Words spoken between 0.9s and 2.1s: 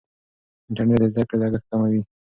د زده کړې لګښت کموي.